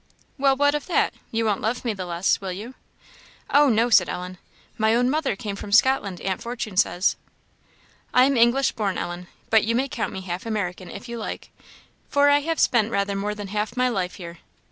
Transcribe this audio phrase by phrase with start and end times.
[0.39, 1.13] "Well, what of that?
[1.29, 2.73] you won't love me the less, will you?"
[3.51, 4.39] "Oh, no," said Ellen;
[4.75, 7.17] "my own mother came from Scotland, Aunt Fortune says."
[8.11, 11.51] "I am English born, Ellen, but you may count me half American, if you like,
[12.09, 14.39] for I have spent rather more than half my life here.